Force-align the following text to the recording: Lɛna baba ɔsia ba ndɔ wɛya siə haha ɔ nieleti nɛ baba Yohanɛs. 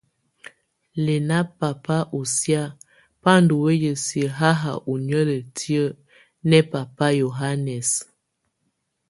Lɛna 1.05 1.37
baba 1.59 1.97
ɔsia 2.17 2.61
ba 3.21 3.31
ndɔ 3.41 3.55
wɛya 3.63 3.93
siə 4.05 4.27
haha 4.39 4.71
ɔ 4.89 4.93
nieleti 5.07 5.75
nɛ 6.49 6.57
baba 6.71 7.07
Yohanɛs. 7.21 7.89